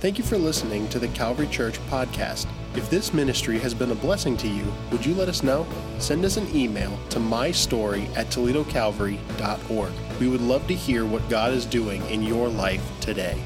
[0.00, 2.46] Thank you for listening to the Calvary Church podcast.
[2.74, 5.66] If this ministry has been a blessing to you, would you let us know?
[5.98, 9.92] Send us an email to mystory at toledocalvary.org.
[10.18, 13.38] We would love to hear what God is doing in your life today.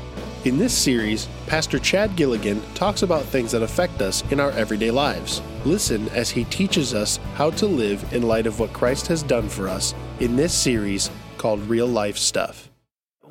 [0.45, 4.93] In this series, Pastor Chad Gilligan talks about things that affect us in our everyday
[4.93, 5.43] lives.
[5.65, 9.49] Listen as he teaches us how to live in light of what Christ has done
[9.49, 12.71] for us in this series called Real Life Stuff.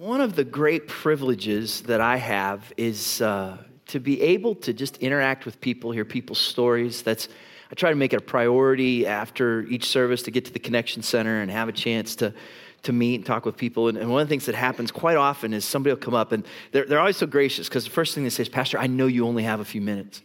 [0.04, 4.97] One of the great privileges that I have is uh, to be able to just
[4.97, 7.03] interact with people, hear people's stories.
[7.03, 7.29] That's
[7.71, 11.03] I try to make it a priority after each service to get to the connection
[11.03, 12.34] center and have a chance to
[12.81, 13.88] to meet and talk with people.
[13.88, 16.34] And, and one of the things that happens quite often is somebody will come up
[16.34, 18.88] and they're, they're always so gracious because the first thing they say is, Pastor, I
[18.88, 20.21] know you only have a few minutes.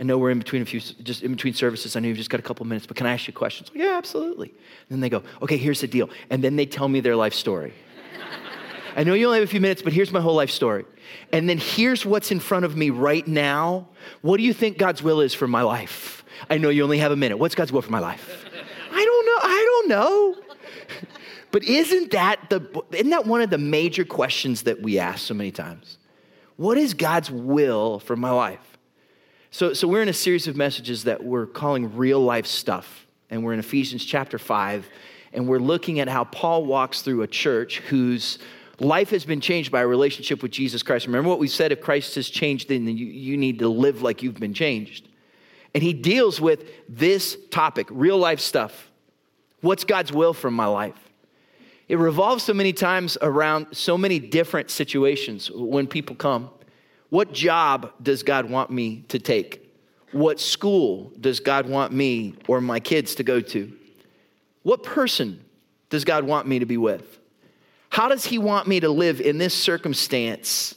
[0.00, 1.94] I know we're in between a few, just in between services.
[1.94, 3.70] I know you've just got a couple minutes, but can I ask you questions?
[3.74, 4.48] yeah, absolutely.
[4.48, 4.56] And
[4.90, 6.10] then they go, okay, here's the deal.
[6.30, 7.74] And then they tell me their life story.
[8.98, 10.84] I know you only have a few minutes, but here's my whole life story.
[11.32, 13.86] And then here's what's in front of me right now.
[14.22, 16.24] What do you think God's will is for my life?
[16.50, 17.38] I know you only have a minute.
[17.38, 18.44] What's God's will for my life?
[18.90, 19.38] I don't know.
[19.42, 20.34] I don't know.
[21.50, 25.32] But isn't that the isn't that one of the major questions that we ask so
[25.32, 25.96] many times?
[26.56, 28.76] What is God's will for my life?
[29.50, 33.06] So, so we're in a series of messages that we're calling real life stuff.
[33.30, 34.90] And we're in Ephesians chapter 5,
[35.32, 38.38] and we're looking at how Paul walks through a church whose
[38.80, 41.06] life has been changed by a relationship with Jesus Christ.
[41.06, 44.22] Remember what we said if Christ has changed, then you, you need to live like
[44.22, 45.08] you've been changed.
[45.74, 48.90] And he deals with this topic, real life stuff.
[49.60, 50.96] What's God's will for my life?
[51.88, 56.50] It revolves so many times around so many different situations when people come.
[57.10, 59.64] What job does God want me to take?
[60.12, 63.72] What school does God want me or my kids to go to?
[64.62, 65.44] What person
[65.88, 67.18] does God want me to be with?
[67.90, 70.74] How does He want me to live in this circumstance,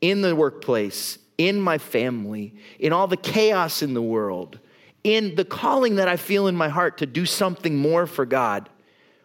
[0.00, 4.58] in the workplace, in my family, in all the chaos in the world,
[5.04, 8.68] in the calling that I feel in my heart to do something more for God?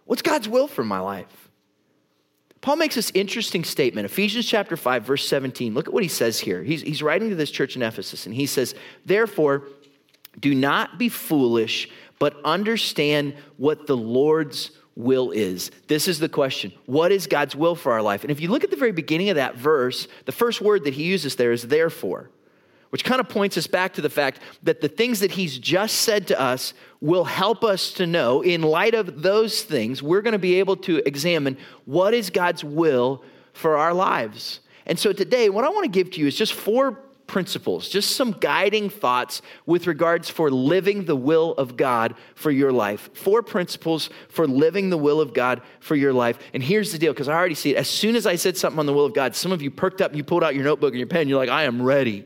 [0.06, 1.50] What's God's will for my life?
[2.62, 5.73] Paul makes this interesting statement, Ephesians chapter 5, verse 17.
[5.73, 6.63] Look at what he says here.
[6.63, 8.73] He's, he's writing to this church in Ephesus, and he says,
[9.06, 9.67] Therefore,
[10.39, 11.89] do not be foolish,
[12.19, 15.71] but understand what the Lord's will is.
[15.87, 18.23] This is the question What is God's will for our life?
[18.23, 20.93] And if you look at the very beginning of that verse, the first word that
[20.93, 22.29] he uses there is therefore,
[22.89, 25.95] which kind of points us back to the fact that the things that he's just
[26.01, 30.33] said to us will help us to know, in light of those things, we're going
[30.33, 34.59] to be able to examine what is God's will for our lives.
[34.85, 36.99] And so today, what I want to give to you is just four
[37.33, 42.71] principles, just some guiding thoughts with regards for living the will of God for your
[42.71, 43.09] life.
[43.16, 46.38] Four principles for living the will of God for your life.
[46.53, 47.77] And here's the deal, because I already see it.
[47.77, 49.99] As soon as I said something on the will of God, some of you perked
[49.99, 51.27] up you pulled out your notebook and your pen.
[51.27, 52.23] You're like, I am ready.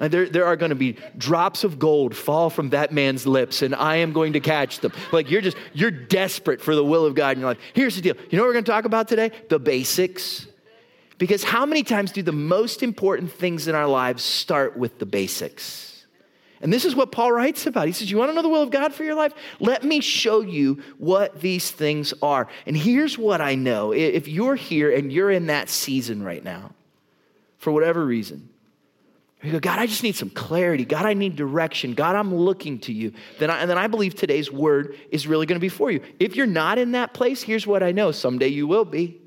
[0.00, 3.60] And there, there are going to be drops of gold fall from that man's lips,
[3.60, 4.92] and I am going to catch them.
[5.12, 7.58] Like you're just, you're desperate for the will of God in your life.
[7.74, 8.14] Here's the deal.
[8.30, 9.30] You know what we're going to talk about today?
[9.50, 10.46] The basics.
[11.18, 15.06] Because how many times do the most important things in our lives start with the
[15.06, 16.06] basics?
[16.60, 17.86] And this is what Paul writes about.
[17.86, 19.32] He says, You want to know the will of God for your life?
[19.60, 22.48] Let me show you what these things are.
[22.66, 26.72] And here's what I know if you're here and you're in that season right now,
[27.58, 28.48] for whatever reason,
[29.42, 30.84] you go, God, I just need some clarity.
[30.84, 31.94] God, I need direction.
[31.94, 33.12] God, I'm looking to you.
[33.38, 36.00] Then I, and then I believe today's word is really going to be for you.
[36.18, 39.20] If you're not in that place, here's what I know someday you will be.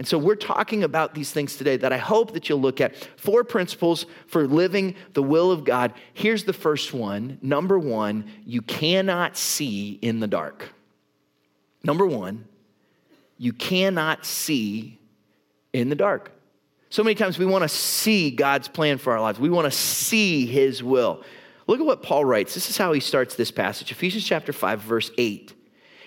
[0.00, 2.96] And so we're talking about these things today that I hope that you'll look at.
[3.18, 5.92] Four principles for living the will of God.
[6.14, 7.36] Here's the first one.
[7.42, 10.70] Number one, you cannot see in the dark.
[11.84, 12.46] Number one,
[13.36, 14.98] you cannot see
[15.74, 16.32] in the dark.
[16.88, 19.38] So many times we want to see God's plan for our lives.
[19.38, 21.22] We want to see his will.
[21.66, 22.54] Look at what Paul writes.
[22.54, 25.52] This is how he starts this passage Ephesians chapter 5, verse 8.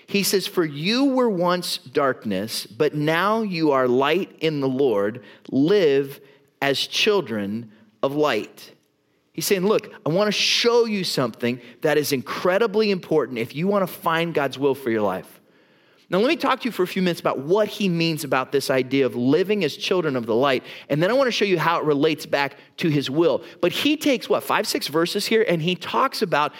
[0.06, 5.22] He says, For you were once darkness, but now you are light in the Lord.
[5.50, 6.20] Live
[6.60, 7.70] as children
[8.02, 8.72] of light.
[9.32, 13.66] He's saying, Look, I want to show you something that is incredibly important if you
[13.66, 15.40] want to find God's will for your life.
[16.10, 18.52] Now, let me talk to you for a few minutes about what he means about
[18.52, 20.62] this idea of living as children of the light.
[20.90, 23.42] And then I want to show you how it relates back to his will.
[23.60, 26.52] But he takes, what, five, six verses here, and he talks about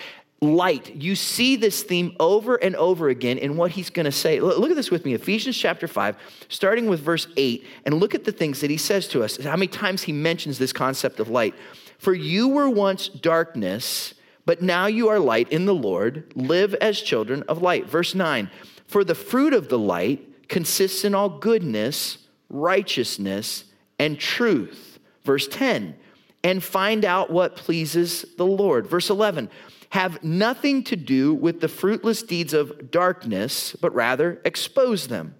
[0.44, 0.94] light.
[0.96, 4.40] You see this theme over and over again in what he's going to say.
[4.40, 6.16] Look at this with me Ephesians chapter 5,
[6.48, 9.36] starting with verse 8, and look at the things that he says to us.
[9.36, 11.54] How many times he mentions this concept of light.
[11.98, 14.14] For you were once darkness,
[14.44, 16.32] but now you are light in the Lord.
[16.34, 17.88] Live as children of light.
[17.88, 18.50] Verse 9
[18.86, 22.18] For the fruit of the light consists in all goodness,
[22.48, 23.64] righteousness,
[23.98, 24.94] and truth
[25.24, 25.96] Verse 10,
[26.42, 28.86] and find out what pleases the Lord.
[28.86, 29.48] Verse 11,
[29.94, 35.36] have nothing to do with the fruitless deeds of darkness, but rather expose them.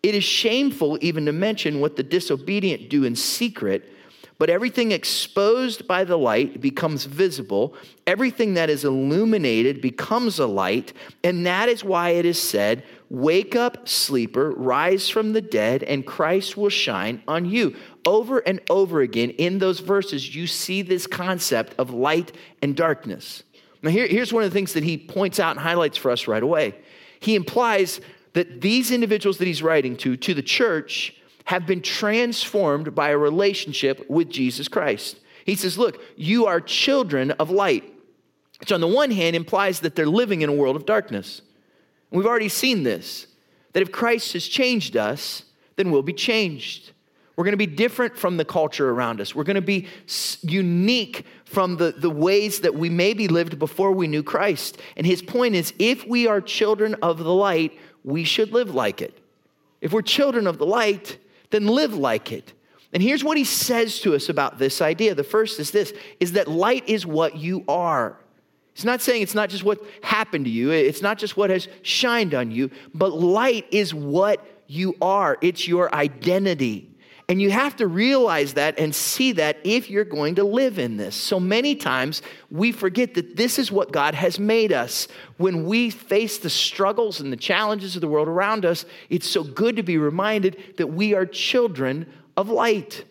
[0.00, 3.92] It is shameful even to mention what the disobedient do in secret,
[4.38, 7.74] but everything exposed by the light becomes visible.
[8.06, 10.92] Everything that is illuminated becomes a light,
[11.24, 16.06] and that is why it is said, Wake up, sleeper, rise from the dead, and
[16.06, 17.74] Christ will shine on you.
[18.06, 22.30] Over and over again in those verses, you see this concept of light
[22.62, 23.42] and darkness.
[23.82, 26.28] Now, here, here's one of the things that he points out and highlights for us
[26.28, 26.74] right away.
[27.18, 28.00] He implies
[28.34, 31.14] that these individuals that he's writing to, to the church,
[31.50, 35.18] have been transformed by a relationship with Jesus Christ.
[35.44, 37.82] He says, Look, you are children of light,
[38.60, 41.42] which on the one hand implies that they're living in a world of darkness.
[42.12, 43.26] We've already seen this
[43.72, 45.42] that if Christ has changed us,
[45.74, 46.92] then we'll be changed.
[47.34, 49.34] We're going to be different from the culture around us.
[49.34, 49.88] We're going to be
[50.42, 54.78] unique from the, the ways that we maybe lived before we knew Christ.
[54.96, 59.02] And his point is if we are children of the light, we should live like
[59.02, 59.18] it.
[59.80, 61.18] If we're children of the light,
[61.50, 62.52] then live like it.
[62.92, 65.16] And here's what he says to us about this idea.
[65.16, 68.16] The first is this is that light is what you are.
[68.72, 71.66] He's not saying it's not just what happened to you, it's not just what has
[71.82, 75.36] shined on you, but light is what you are.
[75.40, 76.89] It's your identity.
[77.30, 80.96] And you have to realize that and see that if you're going to live in
[80.96, 81.14] this.
[81.14, 85.06] So many times we forget that this is what God has made us.
[85.36, 89.44] When we face the struggles and the challenges of the world around us, it's so
[89.44, 93.04] good to be reminded that we are children of light.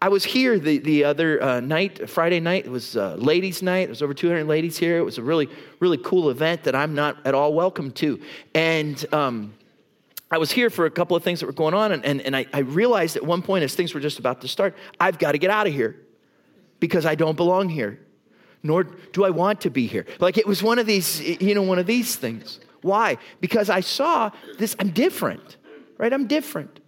[0.00, 2.64] I was here the, the other uh, night, Friday night.
[2.64, 3.82] It was uh, ladies' night.
[3.82, 4.96] There was over 200 ladies here.
[4.96, 8.18] It was a really, really cool event that I'm not at all welcome to.
[8.54, 9.52] And um,
[10.32, 12.34] I was here for a couple of things that were going on, and, and, and
[12.34, 15.32] I, I realized at one point as things were just about to start, I've got
[15.32, 16.00] to get out of here
[16.80, 18.00] because I don't belong here,
[18.62, 20.06] nor do I want to be here.
[20.20, 22.60] Like it was one of these, you know, one of these things.
[22.80, 23.18] Why?
[23.42, 25.58] Because I saw this, I'm different,
[25.98, 26.12] right?
[26.12, 26.80] I'm different.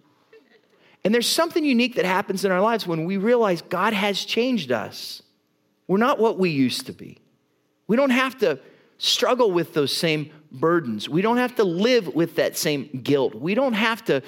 [1.03, 4.71] And there's something unique that happens in our lives when we realize God has changed
[4.71, 5.21] us.
[5.87, 7.19] We're not what we used to be.
[7.85, 8.59] We don't have to
[8.97, 11.07] struggle with those same burdens.
[11.09, 13.35] We don't have to live with that same guilt.
[13.35, 14.21] We don't have to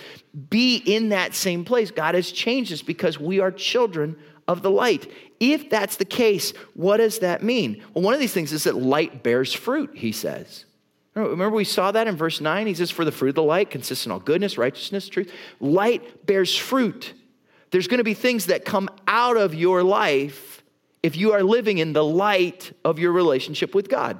[0.49, 1.91] be in that same place.
[1.91, 5.11] God has changed us because we are children of the light.
[5.39, 7.83] If that's the case, what does that mean?
[7.93, 10.65] Well, one of these things is that light bears fruit, he says.
[11.13, 12.67] Remember, we saw that in verse 9?
[12.67, 15.31] He says, For the fruit of the light consists in all goodness, righteousness, truth.
[15.59, 17.13] Light bears fruit.
[17.71, 20.63] There's going to be things that come out of your life
[21.03, 24.19] if you are living in the light of your relationship with God.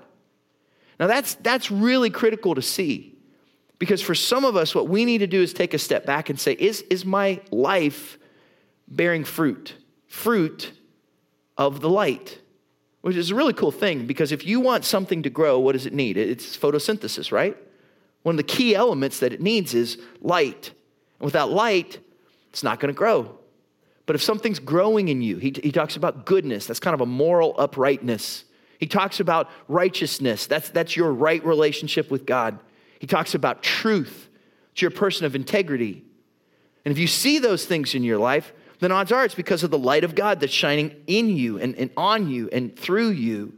[1.00, 3.18] Now, that's, that's really critical to see
[3.80, 6.30] because for some of us, what we need to do is take a step back
[6.30, 8.18] and say, Is, is my life
[8.88, 9.76] bearing fruit?
[10.08, 10.72] Fruit
[11.58, 12.40] of the light,
[13.02, 15.86] which is a really cool thing because if you want something to grow, what does
[15.86, 16.18] it need?
[16.18, 17.58] It's photosynthesis, right?
[18.24, 20.72] One of the key elements that it needs is light.
[21.20, 22.00] And without light,
[22.50, 23.38] it's not going to grow.
[24.06, 27.06] But if something's growing in you, he, he talks about goodness, that's kind of a
[27.06, 28.46] moral uprightness.
[28.80, 30.46] He talks about righteousness.
[30.46, 32.60] That's, that's your right relationship with God.
[33.00, 34.30] He talks about truth.
[34.72, 36.04] It's your person of integrity.
[36.86, 39.72] And if you see those things in your life, then odds are it's because of
[39.72, 43.54] the light of God that's shining in you and, and on you and through you.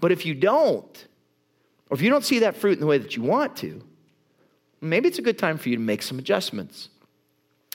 [0.00, 1.06] But if you don't,
[1.88, 3.82] or if you don't see that fruit in the way that you want to,
[4.80, 6.88] maybe it's a good time for you to make some adjustments.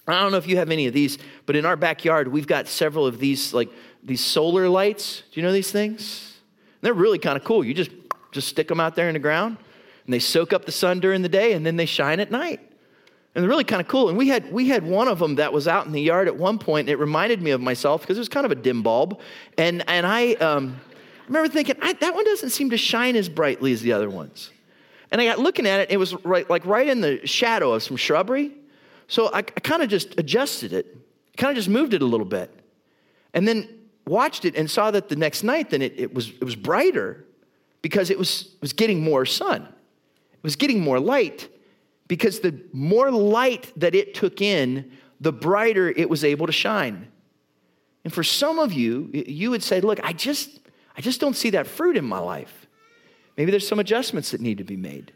[0.08, 2.68] I don't know if you have any of these, but in our backyard, we've got
[2.68, 3.70] several of these, like
[4.04, 5.24] these solar lights.
[5.32, 6.35] Do you know these things?
[6.86, 7.64] They're really kind of cool.
[7.64, 7.90] You just,
[8.32, 9.58] just stick them out there in the ground,
[10.06, 12.60] and they soak up the sun during the day, and then they shine at night.
[13.34, 14.08] And they're really kind of cool.
[14.08, 16.38] And we had, we had one of them that was out in the yard at
[16.38, 18.84] one point, and it reminded me of myself because it was kind of a dim
[18.84, 19.20] bulb.
[19.58, 20.80] And, and I um,
[21.28, 24.52] remember thinking, that one doesn't seem to shine as brightly as the other ones.
[25.10, 27.82] And I got looking at it, it was right, like right in the shadow of
[27.82, 28.52] some shrubbery.
[29.08, 30.96] So I, I kind of just adjusted it,
[31.36, 32.52] kind of just moved it a little bit.
[33.34, 33.75] And then
[34.08, 37.26] watched it and saw that the next night, then it, it, was, it was brighter
[37.82, 39.64] because it was, was getting more sun.
[39.64, 41.50] It was getting more light
[42.08, 47.08] because the more light that it took in, the brighter it was able to shine.
[48.04, 50.60] And for some of you, you would say, look, I just,
[50.96, 52.68] I just don't see that fruit in my life.
[53.38, 55.12] Maybe there's some adjustments that need to be made.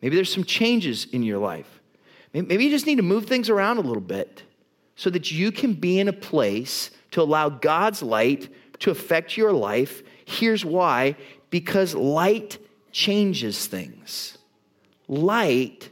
[0.00, 1.80] Maybe there's some changes in your life.
[2.32, 4.42] Maybe you just need to move things around a little bit
[4.94, 8.48] so that you can be in a place to allow God's light
[8.80, 10.02] to affect your life.
[10.24, 11.16] Here's why
[11.50, 12.58] because light
[12.92, 14.36] changes things.
[15.08, 15.90] Light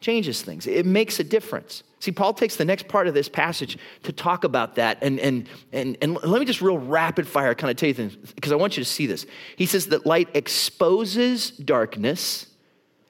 [0.00, 1.82] changes things, it makes a difference.
[2.00, 4.98] See, Paul takes the next part of this passage to talk about that.
[5.02, 8.14] And, and, and, and let me just real rapid fire kind of tell you things,
[8.14, 9.26] because I want you to see this.
[9.56, 12.46] He says that light exposes darkness,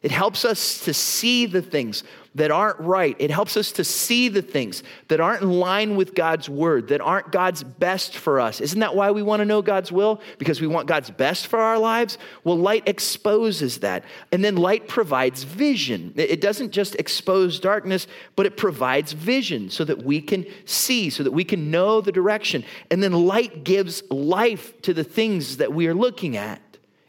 [0.03, 2.05] it helps us to see the things
[2.37, 3.17] that aren't right.
[3.19, 7.01] It helps us to see the things that aren't in line with God's word, that
[7.01, 8.61] aren't God's best for us.
[8.61, 10.21] Isn't that why we want to know God's will?
[10.39, 12.19] Because we want God's best for our lives?
[12.45, 14.05] Well, light exposes that.
[14.31, 16.13] And then light provides vision.
[16.17, 21.23] It doesn't just expose darkness, but it provides vision so that we can see, so
[21.23, 22.65] that we can know the direction.
[22.91, 26.61] And then light gives life to the things that we are looking at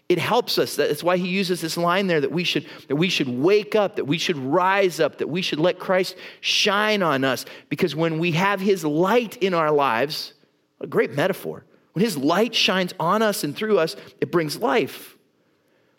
[0.09, 0.75] it helps us.
[0.75, 3.97] That's why he uses this line there that we should that we should wake up,
[3.97, 7.45] that we should rise up, that we should let Christ shine on us.
[7.69, 10.33] Because when we have his light in our lives,
[10.79, 11.65] a great metaphor.
[11.93, 15.17] When his light shines on us and through us, it brings life.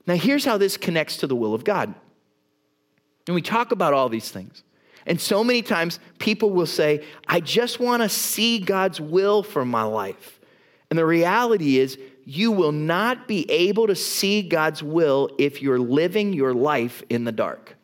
[0.07, 1.95] Now, here's how this connects to the will of God.
[3.27, 4.63] And we talk about all these things.
[5.07, 9.65] And so many times people will say, I just want to see God's will for
[9.65, 10.41] my life.
[10.91, 11.99] And the reality is,
[12.31, 17.25] you will not be able to see God's will if you're living your life in
[17.25, 17.75] the dark.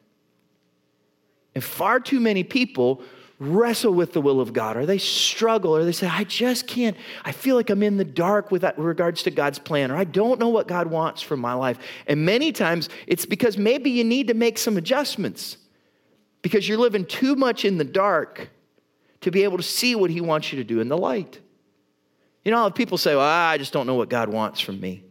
[1.54, 3.00] And far too many people
[3.38, 6.94] wrestle with the will of God, or they struggle, or they say, I just can't,
[7.24, 10.04] I feel like I'm in the dark with uh, regards to God's plan, or I
[10.04, 11.78] don't know what God wants for my life.
[12.06, 15.56] And many times it's because maybe you need to make some adjustments
[16.42, 18.50] because you're living too much in the dark
[19.22, 21.40] to be able to see what He wants you to do in the light.
[22.44, 25.02] You know, people say, well, I just don't know what God wants from me.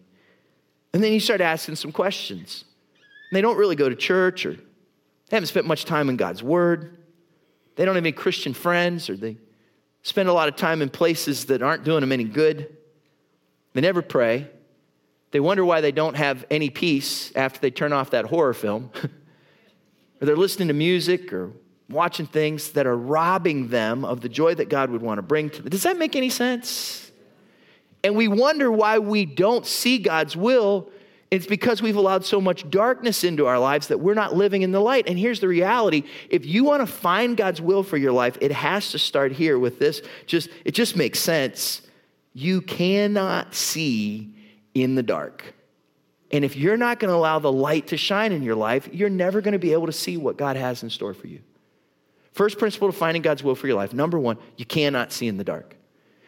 [0.93, 2.65] And then you start asking some questions.
[3.29, 6.43] And they don't really go to church or they haven't spent much time in God's
[6.43, 6.97] Word.
[7.75, 9.37] They don't have any Christian friends or they
[10.03, 12.77] spend a lot of time in places that aren't doing them any good.
[13.73, 14.47] They never pray.
[15.31, 18.91] They wonder why they don't have any peace after they turn off that horror film.
[20.21, 21.51] or they're listening to music or
[21.89, 25.49] watching things that are robbing them of the joy that God would want to bring
[25.49, 25.69] to them.
[25.69, 27.11] Does that make any sense?
[28.03, 30.89] And we wonder why we don't see God's will.
[31.31, 34.71] It's because we've allowed so much darkness into our lives that we're not living in
[34.71, 35.07] the light.
[35.07, 38.51] And here's the reality if you want to find God's will for your life, it
[38.51, 40.01] has to start here with this.
[40.27, 41.81] Just, it just makes sense.
[42.33, 44.33] You cannot see
[44.73, 45.53] in the dark.
[46.31, 49.09] And if you're not going to allow the light to shine in your life, you're
[49.09, 51.39] never going to be able to see what God has in store for you.
[52.31, 55.37] First principle to finding God's will for your life number one, you cannot see in
[55.37, 55.77] the dark.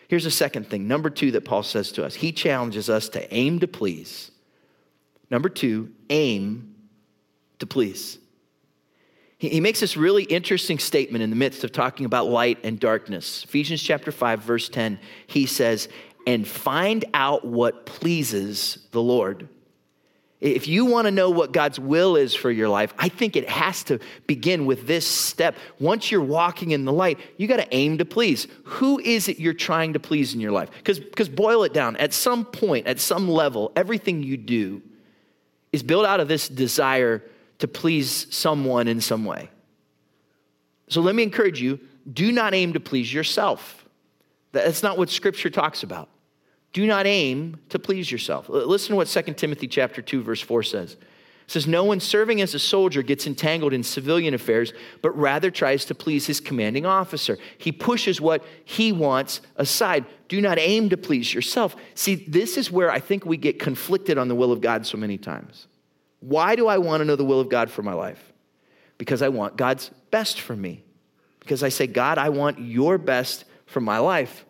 [0.07, 0.87] Here's a second thing.
[0.87, 4.31] Number two, that Paul says to us he challenges us to aim to please.
[5.29, 6.75] Number two, aim
[7.59, 8.19] to please.
[9.37, 13.43] He, makes this really interesting statement in the midst of talking about light and darkness.
[13.43, 14.97] Ephesians chapter 5, verse 10,
[15.27, 15.89] he says,
[16.25, 19.49] And find out what pleases the Lord.
[20.41, 23.49] If you want to know what God's will is for your life, I think it
[23.49, 25.55] has to begin with this step.
[25.79, 28.47] Once you're walking in the light, you got to aim to please.
[28.65, 30.69] Who is it you're trying to please in your life?
[30.83, 34.81] Because boil it down, at some point, at some level, everything you do
[35.71, 37.23] is built out of this desire
[37.59, 39.49] to please someone in some way.
[40.89, 41.79] So let me encourage you
[42.11, 43.85] do not aim to please yourself.
[44.51, 46.09] That's not what Scripture talks about.
[46.75, 48.49] Do not aim to please yourself.
[48.49, 50.91] Listen to what 2 Timothy chapter 2 verse 4 says.
[50.95, 50.99] It
[51.47, 55.85] says no one serving as a soldier gets entangled in civilian affairs, but rather tries
[55.85, 57.37] to please his commanding officer.
[57.57, 60.03] He pushes what he wants aside.
[60.27, 61.77] Do not aim to please yourself.
[61.93, 64.97] See, this is where I think we get conflicted on the will of God so
[64.97, 65.67] many times.
[66.19, 68.33] Why do I want to know the will of God for my life?
[68.97, 70.83] Because I want God's best for me.
[71.39, 74.44] Because I say, God, I want your best for my life.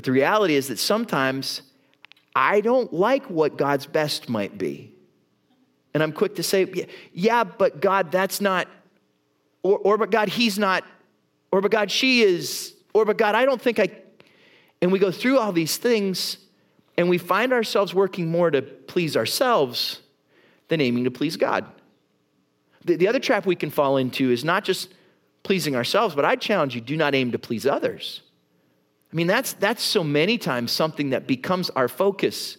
[0.00, 1.60] But the reality is that sometimes
[2.34, 4.94] I don't like what God's best might be.
[5.92, 8.66] And I'm quick to say, yeah, but God, that's not,
[9.62, 10.84] or, or but God, he's not,
[11.52, 13.90] or but God, she is, or but God, I don't think I,
[14.80, 16.38] and we go through all these things
[16.96, 20.00] and we find ourselves working more to please ourselves
[20.68, 21.66] than aiming to please God.
[22.86, 24.94] The, the other trap we can fall into is not just
[25.42, 28.22] pleasing ourselves, but I challenge you do not aim to please others.
[29.12, 32.56] I mean, that's, that's so many times something that becomes our focus.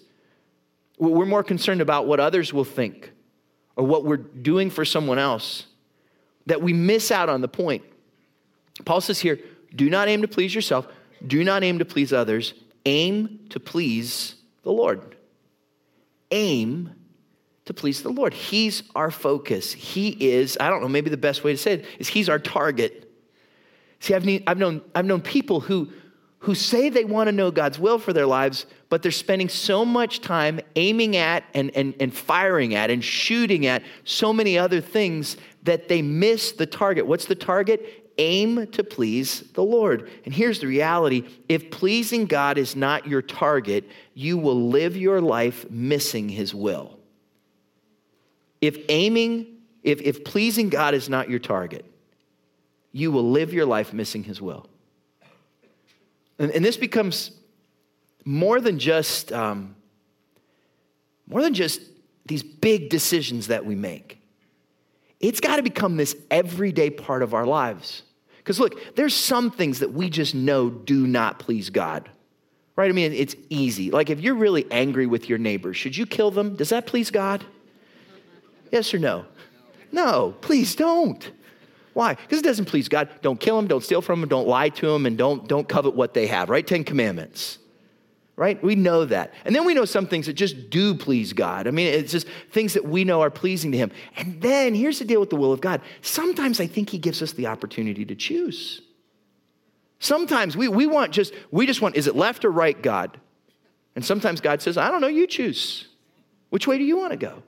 [0.98, 3.12] We're more concerned about what others will think
[3.76, 5.66] or what we're doing for someone else
[6.48, 7.84] that we miss out on the point.
[8.86, 9.40] Paul says here
[9.74, 10.88] do not aim to please yourself,
[11.26, 12.54] do not aim to please others,
[12.86, 15.16] aim to please the Lord.
[16.32, 16.94] Aim
[17.66, 18.34] to please the Lord.
[18.34, 19.72] He's our focus.
[19.72, 22.40] He is, I don't know, maybe the best way to say it is He's our
[22.40, 23.10] target.
[24.00, 25.92] See, I've, I've, known, I've known people who
[26.42, 29.86] who say they want to know God's will for their lives, but they're spending so
[29.86, 34.82] much time aiming at and, and, and firing at and shooting at so many other
[34.82, 37.06] things that they miss the target.
[37.06, 38.02] What's the target?
[38.18, 40.10] aim to please the Lord.
[40.26, 45.22] And here's the reality if pleasing God is not your target, you will live your
[45.22, 47.00] life missing His will.
[48.60, 49.48] If aiming,
[49.82, 51.86] if, if pleasing God is not your target,
[52.92, 54.68] you will live your life missing His will.
[56.42, 57.30] And, and this becomes
[58.26, 59.76] more than just um,
[61.28, 61.82] more than just
[62.26, 64.20] these big decisions that we make.
[65.20, 68.02] It's got to become this everyday part of our lives.
[68.40, 72.10] Because look, there's some things that we just know do not please God.
[72.76, 72.90] Right?
[72.90, 73.92] I mean, it's easy.
[73.92, 76.56] Like if you're really angry with your neighbor, should you kill them?
[76.56, 77.46] Does that please God?
[78.72, 79.26] Yes or no?
[79.92, 81.30] No, please don't.
[81.94, 82.16] Why?
[82.16, 83.10] Because it doesn't please God.
[83.22, 85.96] Don't kill them, don't steal from them, don't lie to them, and don't, don't covet
[85.96, 86.66] what they have, right?
[86.66, 87.58] Ten Commandments.
[88.38, 88.64] Right?
[88.64, 89.34] We know that.
[89.46, 91.68] And then we know some things that just do please God.
[91.68, 93.92] I mean, it's just things that we know are pleasing to Him.
[94.18, 95.82] And then here's the deal with the will of God.
[96.02, 98.82] Sometimes I think He gives us the opportunity to choose.
[100.00, 103.20] Sometimes we, we want just, we just want, is it left or right, God?
[103.96, 105.88] And sometimes God says, I don't know, you choose.
[106.50, 107.44] Which way do you want to go?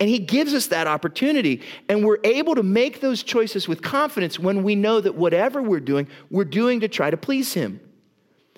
[0.00, 1.62] And he gives us that opportunity.
[1.88, 5.80] And we're able to make those choices with confidence when we know that whatever we're
[5.80, 7.80] doing, we're doing to try to please him.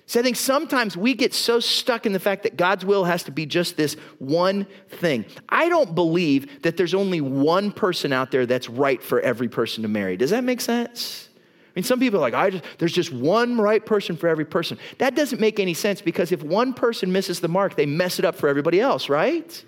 [0.09, 3.25] So I think sometimes we get so stuck in the fact that God's will has
[3.25, 5.25] to be just this one thing.
[5.49, 9.83] I don't believe that there's only one person out there that's right for every person
[9.83, 10.17] to marry.
[10.17, 11.29] Does that make sense?
[11.35, 14.45] I mean, some people are like, I just, there's just one right person for every
[14.45, 14.79] person.
[14.99, 18.25] That doesn't make any sense because if one person misses the mark, they mess it
[18.25, 19.63] up for everybody else, right?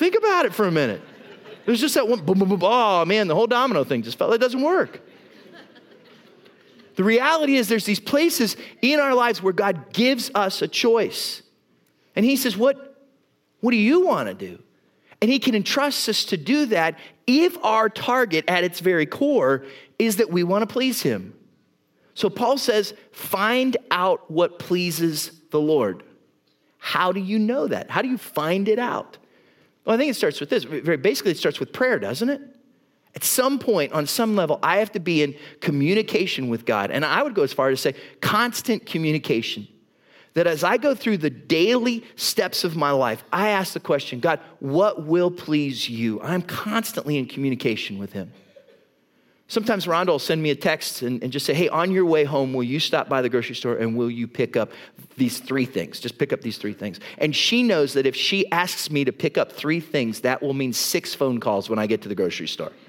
[0.00, 1.02] Think about it for a minute.
[1.66, 4.32] There's just that one, boom, boom, boom, oh man, the whole domino thing just fell.
[4.32, 5.02] It doesn't work.
[6.96, 11.42] The reality is, there's these places in our lives where God gives us a choice.
[12.16, 13.06] And He says, What,
[13.60, 14.62] what do you want to do?
[15.20, 19.66] And He can entrust us to do that if our target at its very core
[19.98, 21.34] is that we want to please Him.
[22.14, 26.04] So Paul says, Find out what pleases the Lord.
[26.78, 27.90] How do you know that?
[27.90, 29.18] How do you find it out?
[29.90, 30.62] Well, I think it starts with this.
[30.62, 32.40] Very basically, it starts with prayer, doesn't it?
[33.16, 36.92] At some point, on some level, I have to be in communication with God.
[36.92, 39.66] And I would go as far as to say constant communication.
[40.34, 44.20] That as I go through the daily steps of my life, I ask the question
[44.20, 46.20] God, what will please you?
[46.20, 48.30] I'm constantly in communication with Him.
[49.50, 52.22] Sometimes Rhonda will send me a text and, and, just say, hey, on your way
[52.22, 54.70] home, will you stop by the grocery store and will you pick up
[55.16, 55.98] these three things?
[55.98, 57.00] Just pick up these three things.
[57.18, 60.54] And she knows that if she asks me to pick up three things, that will
[60.54, 62.70] mean six phone calls when I get to the grocery store.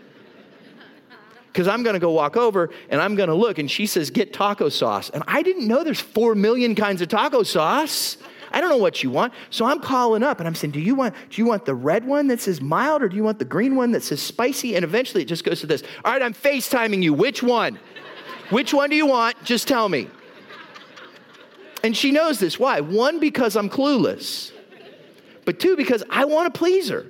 [1.52, 4.10] Because I'm going to go walk over and I'm going to look, and she says,
[4.10, 5.10] get taco sauce.
[5.10, 8.15] And I didn't know there's four million kinds of taco sauce.
[8.54, 9.34] I don't know what you want.
[9.50, 12.06] So I'm calling up and I'm saying, do you want, do you want the red
[12.06, 14.76] one that says mild or do you want the green one that says spicy?
[14.76, 15.84] And eventually it just goes to this.
[16.04, 17.14] All right, I'm FaceTiming you.
[17.14, 17.80] Which one?
[18.50, 19.42] Which one do you want?
[19.44, 20.10] Just tell me.
[21.84, 22.60] And she knows this.
[22.60, 22.82] Why?
[22.82, 24.52] One, because I'm clueless.
[25.46, 27.06] But two, because I want to please her.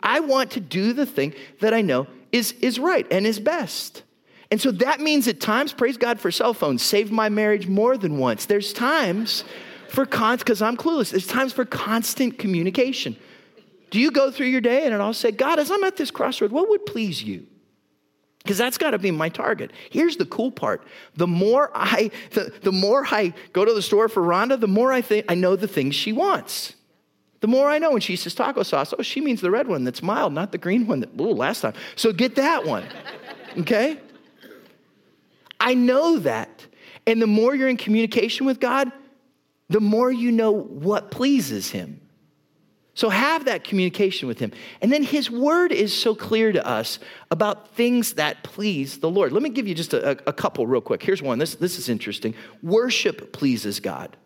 [0.00, 4.04] I want to do the thing that I know is, is right and is best.
[4.50, 7.98] And so that means at times, praise God for cell phones, saved my marriage more
[7.98, 8.46] than once.
[8.46, 9.44] There's times
[9.88, 13.16] for constant, because I'm clueless, there's times for constant communication.
[13.90, 16.52] Do you go through your day and I'll say, God, as I'm at this crossroad,
[16.52, 17.46] what would please you?
[18.42, 19.72] Because that's got to be my target.
[19.90, 20.82] Here's the cool part:
[21.14, 24.92] the more I, the, the more I go to the store for Rhonda, the more
[24.92, 26.74] I think I know the things she wants.
[27.40, 29.84] The more I know when she says taco sauce, oh, she means the red one
[29.84, 31.74] that's mild, not the green one that ooh, last time.
[31.94, 32.84] So get that one.
[33.56, 33.98] Okay?
[35.58, 36.66] I know that.
[37.06, 38.92] And the more you're in communication with God,
[39.68, 42.00] the more you know what pleases him.
[42.94, 44.50] So have that communication with him.
[44.82, 46.98] And then his word is so clear to us
[47.30, 49.30] about things that please the Lord.
[49.30, 51.00] Let me give you just a, a, couple real quick.
[51.00, 51.38] Here's one.
[51.38, 52.34] This, this is interesting.
[52.60, 54.16] Worship pleases God.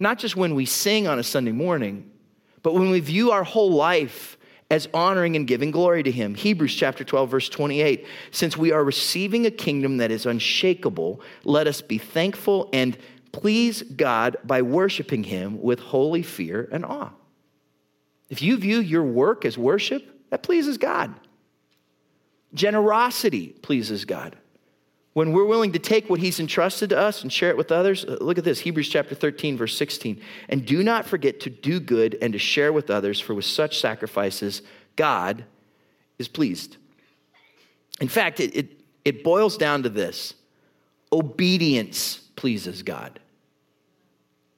[0.00, 2.10] Not just when we sing on a Sunday morning,
[2.64, 4.36] but when we view our whole life
[4.68, 6.34] as honoring and giving glory to him.
[6.34, 8.06] Hebrews chapter 12 verse 28.
[8.32, 12.98] Since we are receiving a kingdom that is unshakable, let us be thankful and
[13.32, 17.10] please God by worshiping Him with holy fear and awe.
[18.30, 21.14] If you view your work as worship, that pleases God.
[22.54, 24.36] Generosity pleases God.
[25.14, 28.04] When we're willing to take what He's entrusted to us and share it with others,
[28.04, 30.20] uh, look at this Hebrews chapter 13, verse 16.
[30.48, 33.78] And do not forget to do good and to share with others, for with such
[33.78, 34.62] sacrifices,
[34.96, 35.44] God
[36.18, 36.78] is pleased.
[38.00, 40.34] In fact, it, it, it boils down to this
[41.12, 43.20] obedience pleases God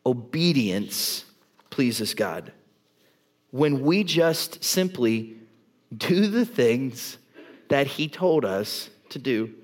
[0.07, 1.25] obedience
[1.71, 2.53] pleases God.
[3.51, 5.37] When we just simply
[5.97, 7.19] do the things
[7.69, 9.55] that He told us to do.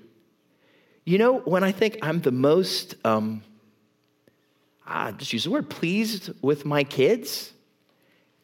[1.05, 3.43] You know, when I think I'm the most, um,
[4.85, 7.53] ah, just use the word, pleased with my kids,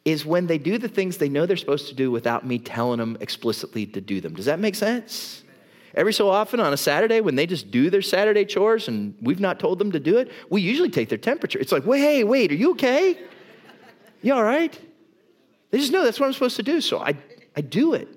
[0.05, 2.99] is when they do the things they know they're supposed to do without me telling
[2.99, 4.33] them explicitly to do them.
[4.33, 5.43] Does that make sense?
[5.97, 9.39] Every so often on a Saturday, when they just do their Saturday chores and we've
[9.39, 11.57] not told them to do it, we usually take their temperature.
[11.57, 13.17] It's like, wait, hey, wait, are you okay?
[14.21, 14.79] You all right?
[15.71, 17.17] They just know that's what I'm supposed to do, so I,
[17.55, 18.07] I do it.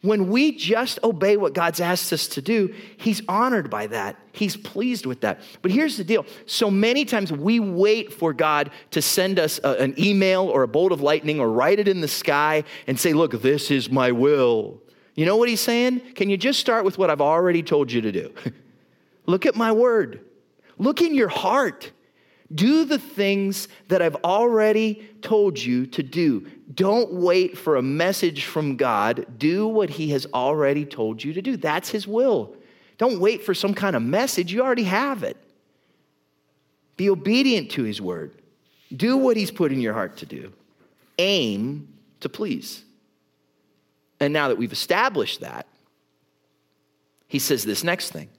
[0.00, 4.16] When we just obey what God's asked us to do, He's honored by that.
[4.32, 5.42] He's pleased with that.
[5.60, 9.72] But here's the deal so many times we wait for God to send us a,
[9.72, 13.12] an email or a bolt of lightning or write it in the sky and say,
[13.12, 14.80] Look, this is my will.
[15.14, 16.00] You know what He's saying?
[16.14, 18.34] Can you just start with what I've already told you to do?
[19.26, 20.20] Look at my word,
[20.76, 21.92] look in your heart.
[22.54, 26.46] Do the things that I've already told you to do.
[26.74, 29.26] Don't wait for a message from God.
[29.38, 31.56] Do what He has already told you to do.
[31.56, 32.54] That's His will.
[32.98, 34.52] Don't wait for some kind of message.
[34.52, 35.38] You already have it.
[36.96, 38.32] Be obedient to His word.
[38.94, 40.52] Do what He's put in your heart to do.
[41.18, 41.88] Aim
[42.20, 42.84] to please.
[44.24, 45.66] And now that we've established that,
[47.28, 48.30] He says this next thing.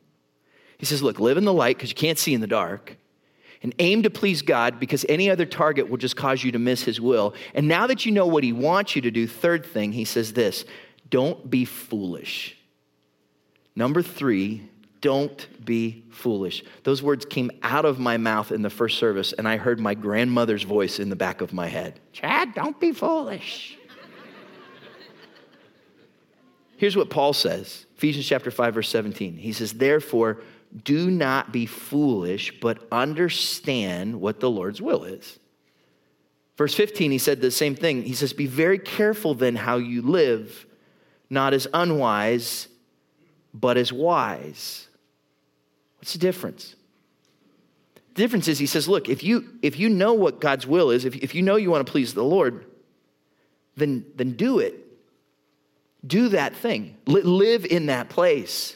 [0.80, 2.98] He says, Look, live in the light because you can't see in the dark
[3.62, 6.84] and aim to please God because any other target will just cause you to miss
[6.84, 7.36] His will.
[7.54, 10.34] And now that you know what He wants you to do, third thing, He says
[10.34, 10.66] this
[11.10, 12.58] don't be foolish.
[13.76, 14.68] Number three,
[15.02, 16.64] don't be foolish.
[16.84, 19.94] Those words came out of my mouth in the first service, and I heard my
[19.94, 23.78] grandmother's voice in the back of my head Chad, don't be foolish.
[26.78, 29.38] Here's what Paul says Ephesians chapter 5, verse 17.
[29.38, 30.42] He says, Therefore,
[30.84, 35.40] do not be foolish, but understand what the Lord's will is.
[36.58, 38.04] Verse 15, he said the same thing.
[38.04, 40.66] He says, Be very careful then how you live,
[41.30, 42.68] not as unwise,
[43.54, 44.88] but as wise.
[45.98, 46.76] What's the difference?
[48.14, 51.06] The difference is he says, Look, if you, if you know what God's will is,
[51.06, 52.66] if, if you know you want to please the Lord,
[53.76, 54.85] then, then do it.
[56.06, 58.76] Do that thing, live in that place.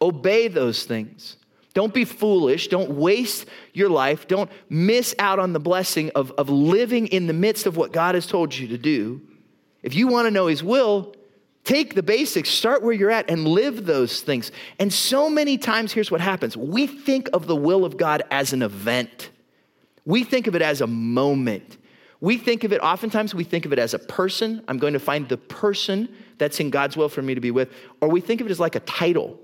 [0.00, 1.36] Obey those things.
[1.74, 2.68] Don't be foolish.
[2.68, 4.26] Don't waste your life.
[4.26, 8.14] Don't miss out on the blessing of, of living in the midst of what God
[8.14, 9.20] has told you to do.
[9.82, 11.14] If you want to know His will,
[11.64, 14.50] take the basics, start where you're at, and live those things.
[14.78, 18.52] And so many times, here's what happens we think of the will of God as
[18.52, 19.30] an event,
[20.04, 21.76] we think of it as a moment.
[22.20, 24.62] We think of it, oftentimes, we think of it as a person.
[24.66, 27.72] I'm going to find the person that's in God's will for me to be with.
[28.00, 29.38] Or we think of it as like a title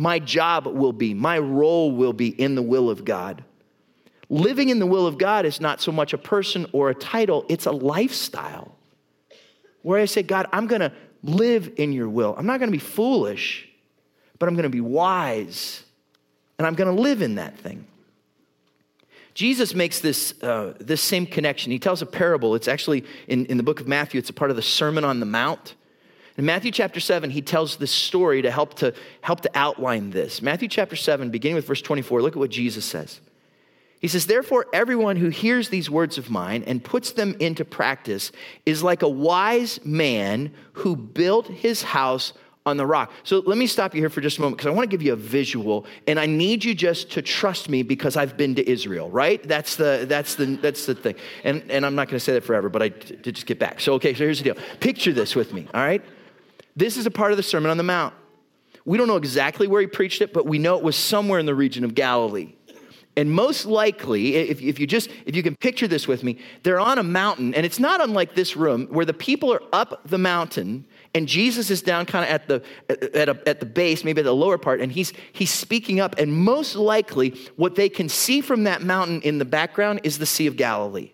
[0.00, 3.44] my job will be, my role will be in the will of God.
[4.30, 7.44] Living in the will of God is not so much a person or a title,
[7.50, 8.74] it's a lifestyle.
[9.82, 10.92] Where I say, God, I'm going to
[11.22, 12.34] live in your will.
[12.38, 13.68] I'm not going to be foolish,
[14.38, 15.84] but I'm going to be wise,
[16.58, 17.86] and I'm going to live in that thing.
[19.34, 21.72] Jesus makes this, uh, this same connection.
[21.72, 22.54] He tells a parable.
[22.54, 25.20] It's actually in, in the book of Matthew, it's a part of the Sermon on
[25.20, 25.74] the Mount.
[26.36, 30.40] In Matthew chapter 7, he tells this story to help to help to outline this.
[30.40, 33.20] Matthew chapter 7, beginning with verse 24, look at what Jesus says.
[34.00, 38.32] He says, Therefore, everyone who hears these words of mine and puts them into practice
[38.64, 42.32] is like a wise man who built his house
[42.66, 43.10] on the rock.
[43.22, 45.02] So let me stop you here for just a moment because I want to give
[45.02, 48.70] you a visual and I need you just to trust me because I've been to
[48.70, 49.42] Israel, right?
[49.42, 51.14] That's the that's the that's the thing.
[51.42, 53.80] And and I'm not going to say that forever, but I did just get back.
[53.80, 54.62] So okay, so here's the deal.
[54.80, 56.04] Picture this with me, all right?
[56.76, 58.14] This is a part of the Sermon on the Mount.
[58.84, 61.46] We don't know exactly where he preached it, but we know it was somewhere in
[61.46, 62.54] the region of Galilee.
[63.16, 66.80] And most likely, if, if you just if you can picture this with me, they're
[66.80, 70.18] on a mountain, and it's not unlike this room where the people are up the
[70.18, 72.62] mountain and Jesus is down kind of at the
[73.18, 76.18] at, a, at the base, maybe at the lower part, and he's he's speaking up.
[76.18, 80.26] And most likely, what they can see from that mountain in the background is the
[80.26, 81.12] Sea of Galilee.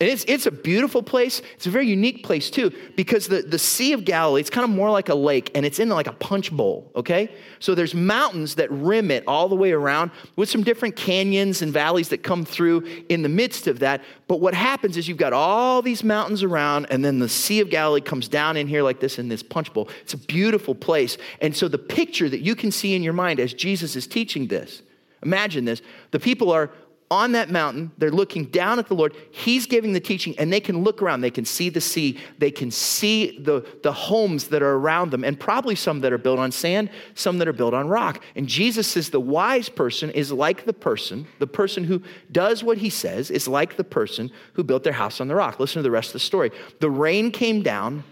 [0.00, 1.42] And it's, it's a beautiful place.
[1.56, 4.70] It's a very unique place, too, because the, the Sea of Galilee, it's kind of
[4.70, 7.30] more like a lake, and it's in like a punch bowl, okay?
[7.58, 11.70] So there's mountains that rim it all the way around with some different canyons and
[11.70, 14.02] valleys that come through in the midst of that.
[14.26, 17.68] But what happens is you've got all these mountains around, and then the Sea of
[17.68, 19.90] Galilee comes down in here like this in this punch bowl.
[20.00, 21.18] It's a beautiful place.
[21.42, 24.46] And so the picture that you can see in your mind as Jesus is teaching
[24.46, 24.80] this,
[25.22, 26.70] imagine this the people are
[27.10, 27.90] on that mountain.
[27.98, 29.14] They're looking down at the Lord.
[29.32, 31.22] He's giving the teaching, and they can look around.
[31.22, 32.18] They can see the sea.
[32.38, 36.18] They can see the, the homes that are around them, and probably some that are
[36.18, 38.22] built on sand, some that are built on rock.
[38.36, 42.78] And Jesus says the wise person is like the person, the person who does what
[42.78, 45.58] he says is like the person who built their house on the rock.
[45.58, 46.52] Listen to the rest of the story.
[46.78, 48.04] The rain came down,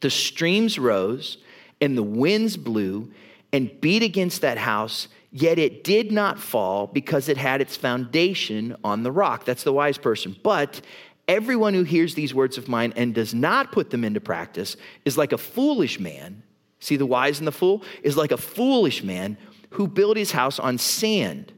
[0.00, 1.38] the streams rose,
[1.80, 3.10] and the winds blew
[3.52, 8.76] and beat against that house, yet it did not fall because it had its foundation
[8.82, 9.44] on the rock.
[9.44, 10.36] That's the wise person.
[10.42, 10.80] But
[11.28, 15.16] everyone who hears these words of mine and does not put them into practice is
[15.16, 16.42] like a foolish man.
[16.80, 17.84] See the wise and the fool?
[18.02, 19.36] Is like a foolish man
[19.70, 21.52] who built his house on sand.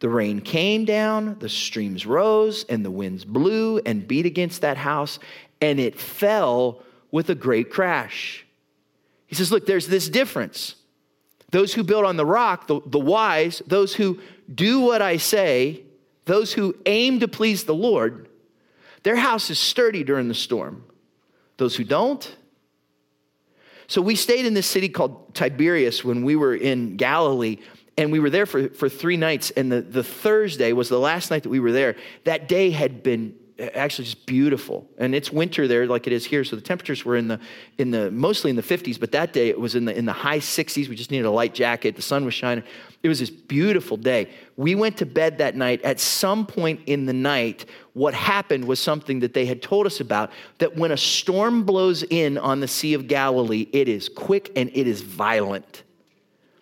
[0.00, 4.76] The rain came down, the streams rose, and the winds blew and beat against that
[4.76, 5.18] house,
[5.60, 8.44] and it fell with a great crash.
[9.26, 10.75] He says, Look, there's this difference.
[11.56, 14.20] Those who build on the rock, the, the wise, those who
[14.54, 15.84] do what I say,
[16.26, 18.28] those who aim to please the Lord,
[19.04, 20.84] their house is sturdy during the storm.
[21.56, 22.36] Those who don't,
[23.86, 27.56] so we stayed in this city called Tiberias when we were in Galilee,
[27.96, 29.50] and we were there for, for three nights.
[29.50, 31.96] And the, the Thursday was the last night that we were there.
[32.24, 34.86] That day had been actually just beautiful.
[34.98, 36.44] And it's winter there like it is here.
[36.44, 37.40] So the temperatures were in the
[37.78, 40.12] in the mostly in the 50s but that day it was in the in the
[40.12, 41.96] high 60s we just needed a light jacket.
[41.96, 42.64] The sun was shining.
[43.02, 44.30] It was this beautiful day.
[44.56, 45.82] We went to bed that night.
[45.82, 47.64] At some point in the night
[47.94, 52.02] what happened was something that they had told us about that when a storm blows
[52.02, 55.82] in on the sea of galilee it is quick and it is violent.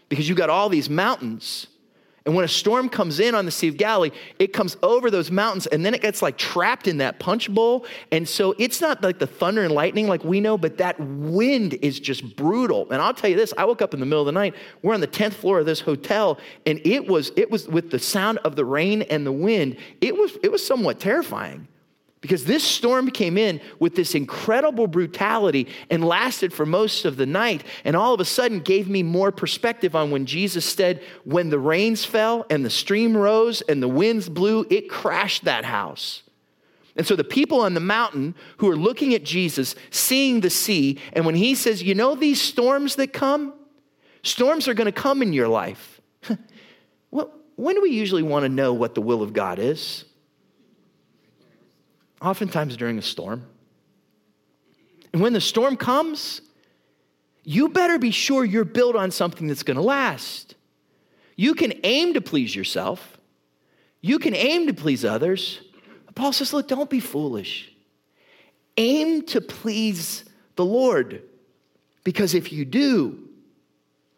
[0.08, 1.66] Because you've got all these mountains
[2.26, 5.30] and when a storm comes in on the Sea of Galilee, it comes over those
[5.30, 7.84] mountains and then it gets like trapped in that punch bowl.
[8.12, 11.74] And so it's not like the thunder and lightning like we know, but that wind
[11.74, 12.90] is just brutal.
[12.90, 14.54] And I'll tell you this, I woke up in the middle of the night.
[14.82, 17.98] We're on the 10th floor of this hotel and it was it was with the
[17.98, 21.68] sound of the rain and the wind, it was it was somewhat terrifying.
[22.24, 27.26] Because this storm came in with this incredible brutality and lasted for most of the
[27.26, 31.50] night, and all of a sudden gave me more perspective on when Jesus said, When
[31.50, 36.22] the rains fell and the stream rose and the winds blew, it crashed that house.
[36.96, 40.98] And so the people on the mountain who are looking at Jesus, seeing the sea,
[41.12, 43.52] and when he says, You know these storms that come?
[44.22, 46.00] Storms are going to come in your life.
[47.10, 50.06] well, when do we usually want to know what the will of God is?
[52.24, 53.46] Oftentimes during a storm.
[55.12, 56.40] And when the storm comes,
[57.44, 60.54] you better be sure you're built on something that's going to last.
[61.36, 63.18] You can aim to please yourself,
[64.00, 65.60] you can aim to please others.
[66.06, 67.72] But Paul says, look, don't be foolish.
[68.76, 70.24] Aim to please
[70.56, 71.22] the Lord.
[72.02, 73.28] Because if you do,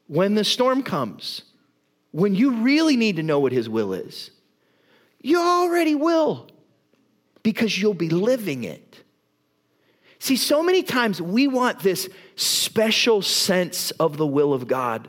[0.09, 1.43] when the storm comes,
[2.11, 4.31] when you really need to know what His will is,
[5.21, 6.49] you already will
[7.47, 9.05] because you'll be living it.
[10.19, 15.09] See, so many times we want this special sense of the will of God.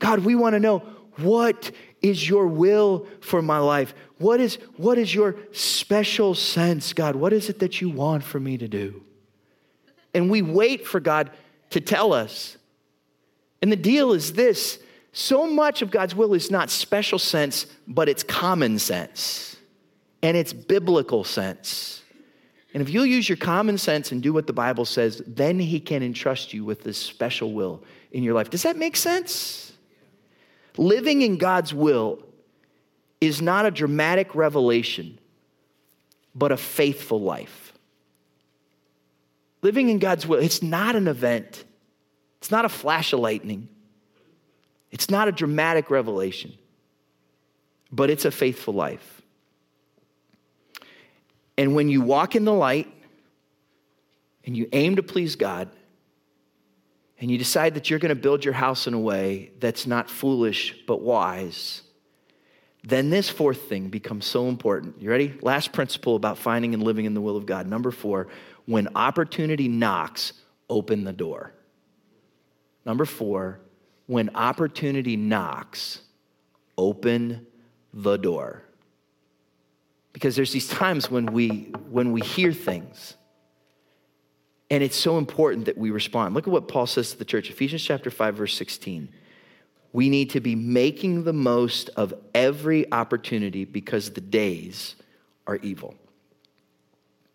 [0.00, 0.80] God, we want to know
[1.18, 1.70] what
[2.02, 3.94] is your will for my life?
[4.18, 7.14] What is, what is your special sense, God?
[7.14, 9.04] What is it that you want for me to do?
[10.14, 11.30] And we wait for God
[11.70, 12.56] to tell us.
[13.62, 14.80] And the deal is this
[15.12, 19.55] so much of God's will is not special sense, but it's common sense
[20.22, 22.02] and its biblical sense.
[22.74, 25.80] And if you'll use your common sense and do what the Bible says, then He
[25.80, 28.50] can entrust you with this special will in your life.
[28.50, 29.72] Does that make sense?
[30.76, 32.18] Living in God's will
[33.20, 35.18] is not a dramatic revelation,
[36.34, 37.72] but a faithful life.
[39.62, 41.64] Living in God's will, it's not an event,
[42.38, 43.68] it's not a flash of lightning,
[44.90, 46.52] it's not a dramatic revelation,
[47.90, 49.15] but it's a faithful life.
[51.58, 52.92] And when you walk in the light
[54.44, 55.68] and you aim to please God,
[57.18, 60.10] and you decide that you're going to build your house in a way that's not
[60.10, 61.80] foolish but wise,
[62.84, 65.00] then this fourth thing becomes so important.
[65.00, 65.34] You ready?
[65.40, 67.66] Last principle about finding and living in the will of God.
[67.66, 68.28] Number four,
[68.66, 70.34] when opportunity knocks,
[70.68, 71.52] open the door.
[72.84, 73.60] Number four,
[74.06, 76.02] when opportunity knocks,
[76.76, 77.46] open
[77.94, 78.65] the door
[80.16, 83.16] because there's these times when we when we hear things
[84.70, 86.34] and it's so important that we respond.
[86.34, 89.10] Look at what paul says to the church ephesians chapter 5 verse 16
[89.92, 94.94] we need to be making the most of every opportunity because the days
[95.46, 95.94] are evil.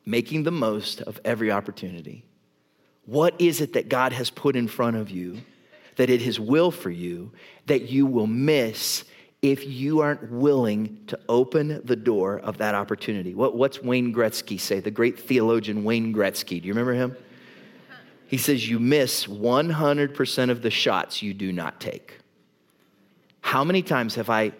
[0.04, 2.24] Making the most of every opportunity.
[3.06, 5.38] What is it that god has put in front of you
[5.98, 7.32] that it is will for you
[7.67, 9.04] that you will miss
[9.41, 13.34] if you aren't willing to open the door of that opportunity.
[13.34, 14.80] What, what's Wayne Gretzky say?
[14.80, 16.62] The great theologian Wayne Gretzky.
[16.62, 17.15] Do you remember him?
[18.27, 22.19] He says, You miss 100% of the shots you do not take.
[23.41, 24.56] How many times have I, how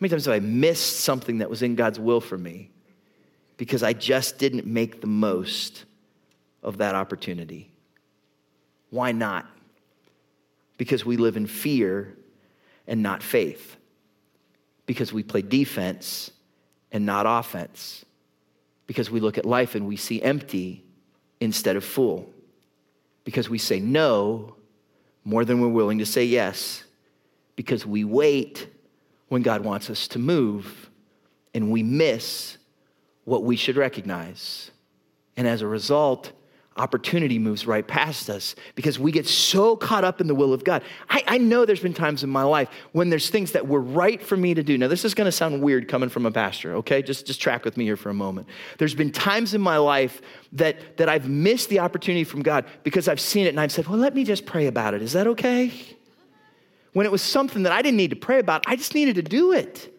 [0.00, 2.70] many times have I missed something that was in God's will for me
[3.56, 5.84] because I just didn't make the most
[6.62, 7.70] of that opportunity?
[8.90, 9.46] Why not?
[10.78, 12.16] because we live in fear
[12.86, 13.76] and not faith,
[14.86, 16.30] because we play defense
[16.92, 18.04] and not offense,
[18.86, 20.84] because we look at life and we see empty
[21.40, 22.32] instead of full,
[23.24, 24.54] because we say no
[25.24, 26.84] more than we're willing to say yes,
[27.56, 28.68] because we wait
[29.28, 30.88] when God wants us to move
[31.52, 32.58] and we miss
[33.24, 34.70] what we should recognize.
[35.36, 36.32] And as a result,
[36.78, 40.64] opportunity moves right past us because we get so caught up in the will of
[40.64, 40.82] God.
[41.08, 44.22] I, I, know there's been times in my life when there's things that were right
[44.22, 44.76] for me to do.
[44.76, 47.02] Now, this is going to sound weird coming from a pastor, okay?
[47.02, 48.48] Just, just track with me here for a moment.
[48.78, 50.20] There's been times in my life
[50.52, 53.86] that, that I've missed the opportunity from God because I've seen it and I've said,
[53.86, 55.02] well, let me just pray about it.
[55.02, 55.72] Is that okay?
[56.92, 59.22] When it was something that I didn't need to pray about, I just needed to
[59.22, 59.95] do it.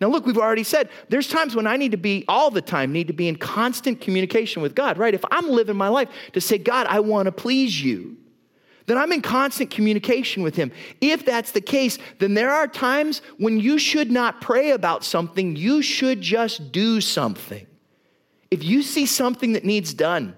[0.00, 2.92] Now, look, we've already said there's times when I need to be, all the time,
[2.92, 5.14] need to be in constant communication with God, right?
[5.14, 8.16] If I'm living my life to say, God, I want to please you,
[8.86, 10.70] then I'm in constant communication with Him.
[11.00, 15.56] If that's the case, then there are times when you should not pray about something,
[15.56, 17.66] you should just do something.
[18.50, 20.34] If you see something that needs done,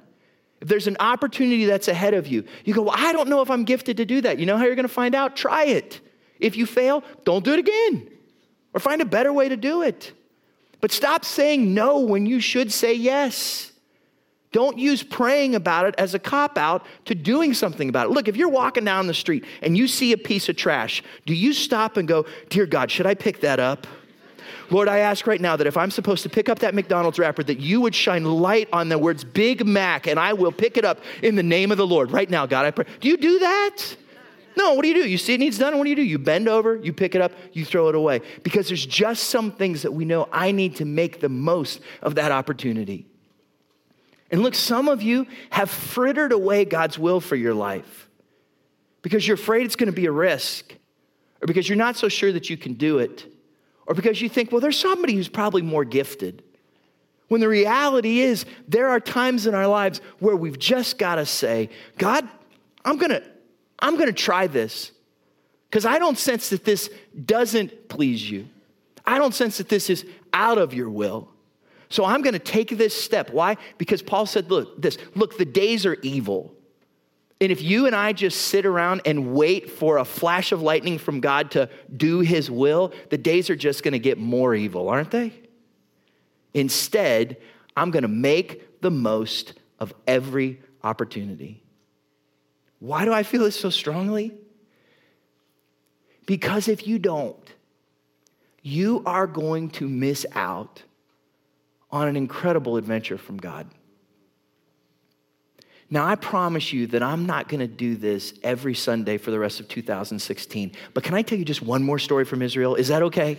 [0.60, 3.50] if there's an opportunity that's ahead of you, you go, Well, I don't know if
[3.50, 4.38] I'm gifted to do that.
[4.38, 5.36] You know how you're going to find out?
[5.36, 6.00] Try it.
[6.40, 8.10] If you fail, don't do it again
[8.74, 10.12] or find a better way to do it.
[10.80, 13.72] But stop saying no when you should say yes.
[14.52, 18.10] Don't use praying about it as a cop out to doing something about it.
[18.10, 21.34] Look, if you're walking down the street and you see a piece of trash, do
[21.34, 23.86] you stop and go, Dear God, should I pick that up?
[24.70, 27.42] Lord, I ask right now that if I'm supposed to pick up that McDonald's wrapper,
[27.44, 30.84] that you would shine light on the words Big Mac and I will pick it
[30.84, 32.12] up in the name of the Lord.
[32.12, 32.86] Right now, God, I pray.
[33.00, 33.96] Do you do that?
[34.56, 35.08] No, what do you do?
[35.08, 36.02] You see it needs done, what do you do?
[36.02, 38.20] You bend over, you pick it up, you throw it away.
[38.42, 42.16] Because there's just some things that we know I need to make the most of
[42.16, 43.06] that opportunity.
[44.30, 48.08] And look, some of you have frittered away God's will for your life
[49.02, 50.74] because you're afraid it's going to be a risk,
[51.40, 53.26] or because you're not so sure that you can do it,
[53.86, 56.42] or because you think, well, there's somebody who's probably more gifted.
[57.28, 61.26] When the reality is, there are times in our lives where we've just got to
[61.26, 62.28] say, God,
[62.84, 63.22] I'm going to
[63.80, 64.92] I'm going to try this
[65.68, 66.90] because I don't sense that this
[67.24, 68.48] doesn't please you.
[69.06, 71.28] I don't sense that this is out of your will.
[71.88, 73.30] So I'm going to take this step.
[73.30, 73.56] Why?
[73.78, 76.54] Because Paul said, look, this, look, the days are evil.
[77.40, 80.98] And if you and I just sit around and wait for a flash of lightning
[80.98, 84.88] from God to do his will, the days are just going to get more evil,
[84.88, 85.32] aren't they?
[86.52, 87.38] Instead,
[87.76, 91.59] I'm going to make the most of every opportunity.
[92.80, 94.34] Why do I feel this so strongly?
[96.26, 97.36] Because if you don't,
[98.62, 100.82] you are going to miss out
[101.90, 103.66] on an incredible adventure from God.
[105.92, 109.40] Now, I promise you that I'm not going to do this every Sunday for the
[109.40, 110.72] rest of 2016.
[110.94, 112.76] But can I tell you just one more story from Israel?
[112.76, 113.38] Is that okay?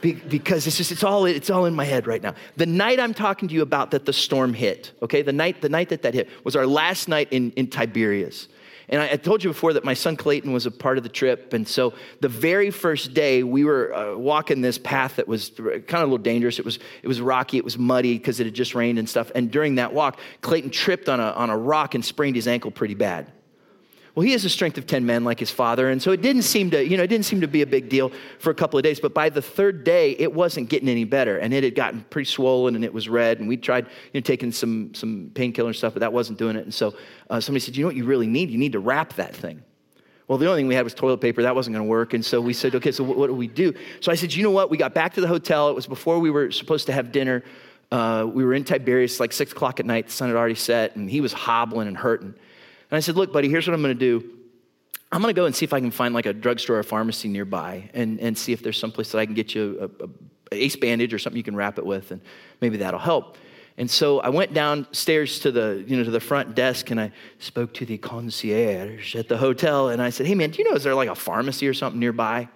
[0.00, 2.34] Be- because it's just it's all it's all in my head right now.
[2.56, 5.68] The night I'm talking to you about that the storm hit, okay, the night the
[5.68, 8.48] night that that hit was our last night in, in Tiberias.
[8.90, 11.10] And I, I, told you before that my son Clayton was a part of the
[11.10, 11.52] trip.
[11.52, 15.82] And so the very first day, we were uh, walking this path that was kind
[15.82, 16.58] of a little dangerous.
[16.58, 19.30] It was, it was rocky, it was muddy because it had just rained and stuff.
[19.34, 22.70] And during that walk, Clayton tripped on a, on a rock and sprained his ankle
[22.70, 23.30] pretty bad.
[24.18, 26.42] Well, he has the strength of 10 men like his father, and so it didn't
[26.42, 28.76] seem to, you know, it didn't seem to be a big deal for a couple
[28.76, 28.98] of days.
[28.98, 32.28] But by the third day, it wasn't getting any better, and it had gotten pretty
[32.28, 33.38] swollen and it was red.
[33.38, 36.56] And we tried, you know, taking some some painkiller and stuff, but that wasn't doing
[36.56, 36.64] it.
[36.64, 36.96] And so
[37.30, 38.50] uh, somebody said, you know what you really need?
[38.50, 39.62] You need to wrap that thing.
[40.26, 41.42] Well, the only thing we had was toilet paper.
[41.42, 42.12] That wasn't going to work.
[42.12, 43.72] And so we said, okay, so what, what, do we do?
[44.00, 44.68] So I said, you know what?
[44.68, 45.68] We got back to the hotel.
[45.68, 47.44] It was before we were supposed to have dinner.
[47.92, 50.06] Uh, we were in Tiberias, like six o'clock at night.
[50.06, 52.34] The sun had already set, and he was hobbling and hurting.
[52.90, 54.30] And I said, look, buddy, here's what I'm going to do.
[55.10, 57.28] I'm going to go and see if I can find like a drugstore or pharmacy
[57.28, 60.08] nearby and, and see if there's someplace that I can get you a, a,
[60.50, 62.20] ace bandage or something you can wrap it with, and
[62.60, 63.36] maybe that'll help.
[63.76, 67.12] And so I went downstairs to the, you know, to the front desk and I
[67.38, 70.74] spoke to the concierge at the hotel and I said, hey man, do you know,
[70.74, 72.48] is there like a pharmacy or something nearby?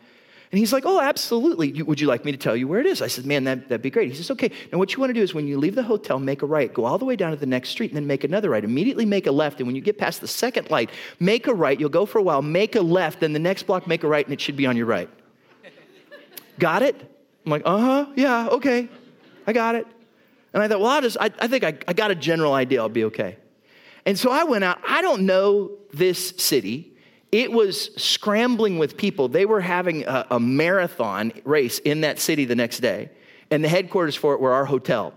[0.52, 1.82] And he's like, Oh, absolutely.
[1.82, 3.00] Would you like me to tell you where it is?
[3.00, 4.10] I said, Man, that, that'd be great.
[4.10, 4.50] He says, Okay.
[4.70, 6.72] Now, what you want to do is when you leave the hotel, make a right,
[6.72, 8.62] go all the way down to the next street, and then make another right.
[8.62, 9.60] Immediately make a left.
[9.60, 11.80] And when you get past the second light, make a right.
[11.80, 14.24] You'll go for a while, make a left, then the next block, make a right,
[14.24, 15.08] and it should be on your right.
[16.58, 17.00] got it?
[17.46, 18.06] I'm like, Uh huh.
[18.14, 18.90] Yeah, okay.
[19.46, 19.86] I got it.
[20.52, 22.82] And I thought, Well, I'll just, I, I think I, I got a general idea.
[22.82, 23.38] I'll be okay.
[24.04, 24.80] And so I went out.
[24.86, 26.91] I don't know this city
[27.32, 29.28] it was scrambling with people.
[29.28, 33.10] They were having a, a, marathon race in that city the next day,
[33.50, 35.14] and the headquarters for it were our hotel.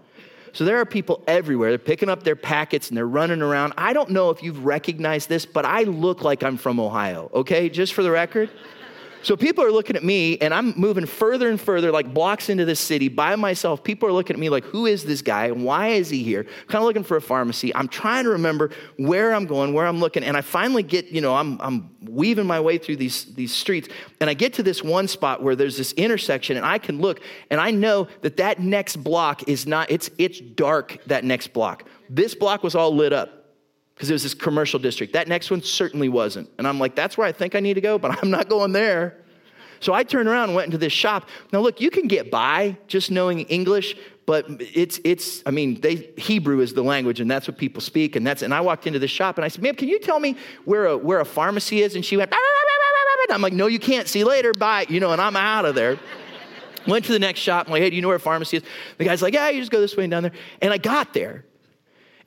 [0.53, 1.71] So there are people everywhere.
[1.71, 3.73] They're picking up their packets and they're running around.
[3.77, 7.67] I don't know if you've recognized this, but I look like I'm from Ohio, okay?
[7.67, 8.49] Just for the record.
[9.25, 12.63] So people are looking at me, and I'm moving further and further, like blocks into
[12.63, 13.83] this city by myself.
[13.83, 16.43] People are looking at me like, who is this guy why is he here?
[16.67, 17.73] kind of looking for a pharmacy.
[17.73, 21.21] I'm trying to remember where I'm going, where I'm looking, and I finally get, you
[21.21, 23.89] know, I'm, I'm weaving my way through these, these streets,
[24.21, 27.19] and I get to this one spot where there's this intersection, and I can look,
[27.49, 31.87] and I know that that next block is not, it's, it's dark, that next block.
[32.11, 33.44] This block was all lit up
[33.95, 35.13] because it was this commercial district.
[35.13, 36.49] That next one certainly wasn't.
[36.57, 38.73] And I'm like, that's where I think I need to go, but I'm not going
[38.73, 39.17] there.
[39.79, 41.27] So I turned around and went into this shop.
[41.51, 46.11] Now, look, you can get by just knowing English, but it's, it's I mean, they,
[46.17, 48.15] Hebrew is the language, and that's what people speak.
[48.15, 50.19] And, that's, and I walked into the shop, and I said, ma'am, can you tell
[50.19, 51.95] me where a, where a pharmacy is?
[51.95, 52.33] And she went,
[53.29, 54.07] I'm like, no, you can't.
[54.07, 54.53] See you later.
[54.53, 54.85] Bye.
[54.87, 55.99] You know, and I'm out of there.
[56.87, 57.67] Went to the next shop.
[57.67, 58.63] I'm like, hey, do you know where a pharmacy is?
[58.97, 60.31] The guy's like, yeah, you just go this way and down there.
[60.61, 61.43] And I got there.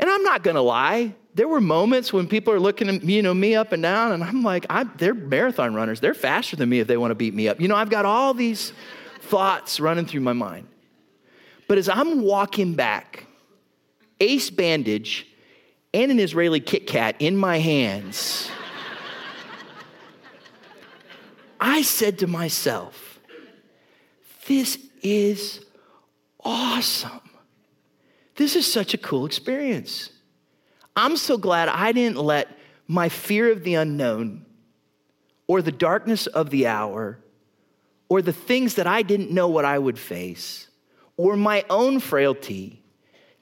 [0.00, 3.22] And I'm not going to lie there were moments when people are looking at you
[3.22, 6.00] know me up and down and i'm like I'm, they're marathon runners.
[6.00, 7.60] They're faster than me if they want to beat me up.
[7.60, 8.72] You know i've got all these
[9.20, 10.66] thoughts running through my mind.
[11.68, 13.26] But as i'm walking back
[14.20, 15.28] ace bandage
[15.94, 18.50] and an israeli kit kat in my hands
[21.60, 23.20] i said to myself
[24.48, 25.64] this is
[26.42, 27.20] awesome.
[28.34, 30.10] This is such a cool experience
[30.98, 32.48] I'm so glad I didn't let
[32.88, 34.44] my fear of the unknown
[35.46, 37.20] or the darkness of the hour
[38.08, 40.66] or the things that I didn't know what I would face
[41.16, 42.82] or my own frailty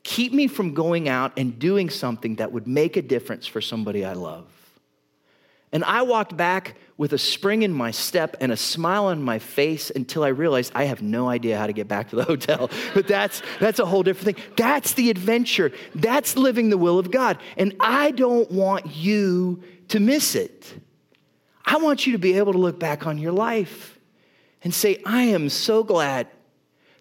[0.02, 4.04] keep me from going out and doing something that would make a difference for somebody
[4.04, 4.55] I love.
[5.72, 9.38] And I walked back with a spring in my step and a smile on my
[9.38, 12.70] face until I realized I have no idea how to get back to the hotel.
[12.94, 14.46] But that's, that's a whole different thing.
[14.56, 15.72] That's the adventure.
[15.94, 17.38] That's living the will of God.
[17.56, 20.80] And I don't want you to miss it.
[21.64, 23.98] I want you to be able to look back on your life
[24.62, 26.28] and say, I am so glad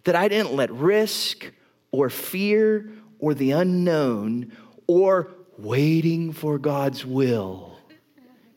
[0.03, 1.51] that I didn't let risk
[1.91, 4.51] or fear or the unknown
[4.88, 7.74] or waiting for God's will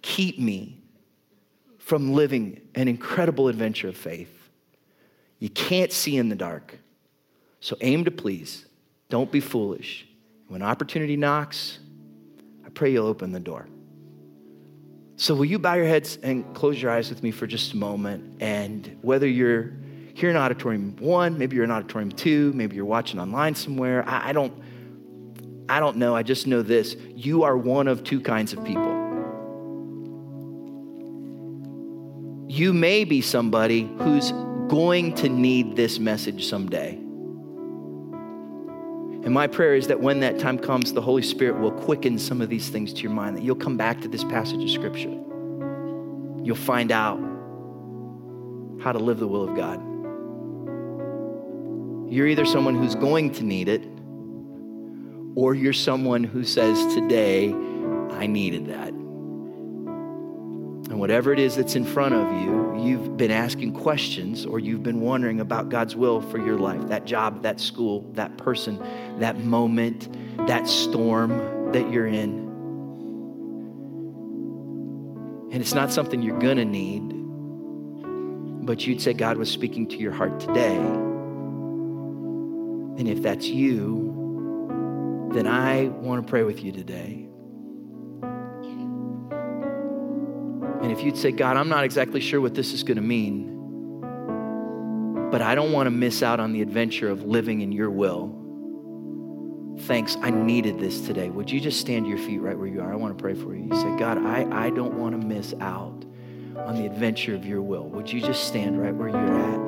[0.09, 0.81] keep me
[1.77, 4.49] from living an incredible adventure of faith.
[5.39, 6.79] You can't see in the dark.
[7.61, 8.65] So aim to please.
[9.11, 10.09] Don't be foolish.
[10.49, 11.79] When opportunity knocks,
[12.65, 13.69] I pray you'll open the door.
[15.17, 17.77] So, will you bow your heads and close your eyes with me for just a
[17.77, 18.41] moment?
[18.41, 19.73] And whether you're
[20.15, 24.29] here in auditorium one, maybe you're in auditorium two, maybe you're watching online somewhere, I,
[24.29, 24.55] I don't,
[25.69, 26.15] I don't know.
[26.15, 28.98] I just know this: you are one of two kinds of people.
[32.59, 34.33] You may be somebody who's
[34.69, 36.95] going to need this message someday.
[39.25, 42.41] And my prayer is that when that time comes, the Holy Spirit will quicken some
[42.41, 45.11] of these things to your mind, that you'll come back to this passage of Scripture.
[46.43, 47.19] You'll find out
[48.81, 49.81] how to live the will of God.
[52.11, 53.85] You're either someone who's going to need it,
[55.35, 57.53] or you're someone who says, Today,
[58.13, 58.98] I needed that.
[60.99, 64.83] And whatever it is that's in front of you, you've been asking questions or you've
[64.83, 68.85] been wondering about God's will for your life that job, that school, that person,
[69.21, 70.09] that moment,
[70.49, 72.49] that storm that you're in.
[75.53, 77.15] And it's not something you're going to need,
[78.67, 80.75] but you'd say God was speaking to your heart today.
[82.99, 87.28] And if that's you, then I want to pray with you today.
[90.89, 94.01] And if you'd say, God, I'm not exactly sure what this is going to mean,
[95.31, 98.35] but I don't want to miss out on the adventure of living in your will.
[99.81, 101.29] Thanks, I needed this today.
[101.29, 102.91] Would you just stand to your feet right where you are?
[102.91, 103.65] I want to pray for you.
[103.65, 106.07] You say, God, I, I don't want to miss out
[106.57, 107.87] on the adventure of your will.
[107.91, 109.61] Would you just stand right where you're at?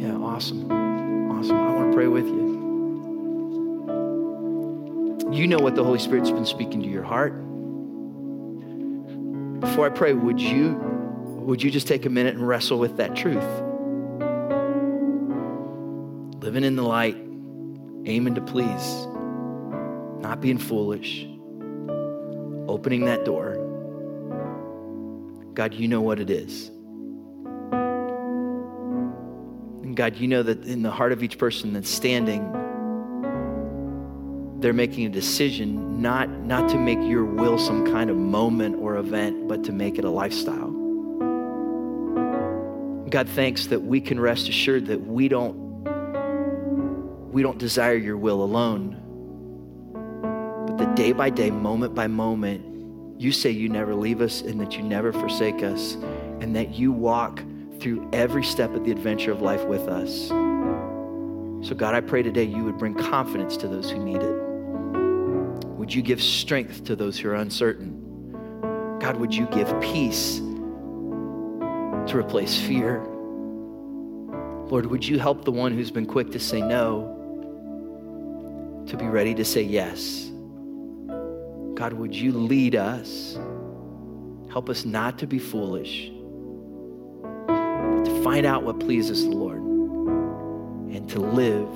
[0.00, 0.72] Yeah, awesome.
[1.30, 1.58] Awesome.
[1.58, 2.54] I want to pray with you.
[5.30, 7.34] You know what the Holy Spirit's been speaking to your heart.
[9.64, 10.74] Before I pray, would you,
[11.24, 13.42] would you just take a minute and wrestle with that truth?
[16.42, 17.16] Living in the light,
[18.04, 19.06] aiming to please,
[20.20, 21.26] not being foolish,
[22.68, 23.54] opening that door.
[25.54, 26.68] God, you know what it is.
[29.82, 32.42] And God, you know that in the heart of each person that's standing,
[34.64, 38.96] they're making a decision not, not to make your will some kind of moment or
[38.96, 40.70] event, but to make it a lifestyle.
[43.10, 45.62] God, thanks that we can rest assured that we don't
[47.30, 48.96] we don't desire your will alone,
[50.66, 54.58] but that day by day, moment by moment, you say you never leave us and
[54.62, 55.92] that you never forsake us,
[56.40, 57.42] and that you walk
[57.80, 60.28] through every step of the adventure of life with us.
[61.68, 64.53] So, God, I pray today you would bring confidence to those who need it.
[65.84, 68.00] Would you give strength to those who are uncertain?
[69.02, 73.04] God, would you give peace to replace fear?
[74.70, 77.10] Lord, would you help the one who's been quick to say no
[78.88, 80.30] to be ready to say yes?
[81.74, 83.38] God, would you lead us?
[84.50, 86.10] Help us not to be foolish,
[87.46, 89.60] but to find out what pleases the Lord
[90.94, 91.68] and to live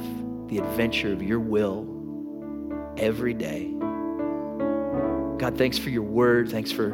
[0.48, 1.86] the adventure of your will
[2.96, 3.74] every day.
[5.38, 6.50] God, thanks for your word.
[6.50, 6.90] Thanks for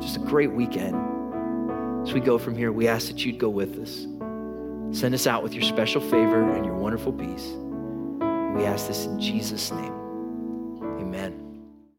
[0.00, 0.94] just a great weekend.
[2.06, 4.06] As we go from here, we ask that you'd go with us.
[4.96, 7.52] Send us out with your special favor and your wonderful peace.
[8.56, 9.92] We ask this in Jesus' name.
[11.00, 11.47] Amen.